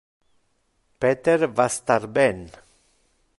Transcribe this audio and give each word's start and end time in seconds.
Peter 1.05 1.37
va 1.59 1.67
star 1.75 2.01
ben. 2.17 2.39